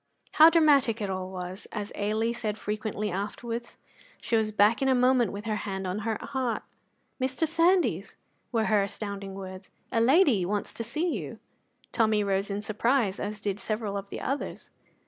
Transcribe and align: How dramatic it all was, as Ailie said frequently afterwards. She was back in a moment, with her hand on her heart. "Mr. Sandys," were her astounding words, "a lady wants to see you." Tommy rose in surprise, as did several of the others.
How 0.31 0.49
dramatic 0.49 0.99
it 0.99 1.11
all 1.11 1.29
was, 1.29 1.67
as 1.71 1.91
Ailie 1.93 2.33
said 2.33 2.57
frequently 2.57 3.11
afterwards. 3.11 3.77
She 4.19 4.35
was 4.35 4.49
back 4.49 4.81
in 4.81 4.87
a 4.89 4.95
moment, 4.95 5.31
with 5.31 5.45
her 5.45 5.57
hand 5.57 5.85
on 5.85 5.99
her 5.99 6.17
heart. 6.19 6.63
"Mr. 7.21 7.47
Sandys," 7.47 8.15
were 8.51 8.65
her 8.65 8.81
astounding 8.81 9.35
words, 9.35 9.69
"a 9.91 10.01
lady 10.01 10.43
wants 10.43 10.73
to 10.73 10.83
see 10.83 11.07
you." 11.07 11.37
Tommy 11.91 12.23
rose 12.23 12.49
in 12.49 12.63
surprise, 12.63 13.19
as 13.19 13.39
did 13.39 13.59
several 13.59 13.95
of 13.95 14.09
the 14.09 14.19
others. 14.21 14.71